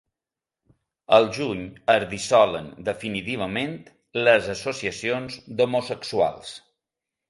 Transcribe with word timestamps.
Al 1.17 1.29
juny 1.35 1.61
es 1.97 2.07
dissolen 2.15 2.73
definitivament 2.89 3.79
les 4.25 4.53
associacions 4.59 5.41
d'homosexuals. 5.57 6.61